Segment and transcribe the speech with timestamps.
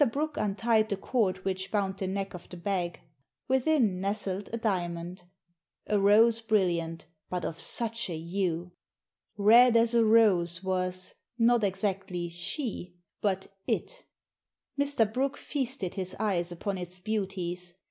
[0.11, 3.01] Brooke untied the cord which bound the neck of the bag.
[3.47, 5.25] Within nestled a diamond—
[5.85, 8.71] a rose brilliant, but of such a hue!"
[9.37, 11.13] Red as a rose was"
[11.49, 14.05] not exactly" she," but" it"
[14.75, 15.05] Mr.
[15.05, 17.75] Brooke feasted his eyes upon its beauties.